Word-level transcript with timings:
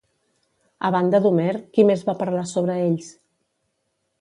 A 0.87 0.89
banda 0.95 1.19
d'Homer, 1.25 1.53
qui 1.77 1.85
més 1.91 2.07
va 2.09 2.17
parlar 2.25 2.47
sobre 2.53 2.79
ells? 2.87 3.13